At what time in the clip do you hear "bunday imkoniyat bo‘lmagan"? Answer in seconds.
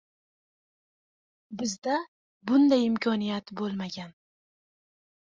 2.53-4.17